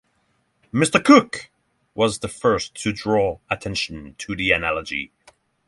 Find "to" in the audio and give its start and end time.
2.73-2.91, 4.17-4.35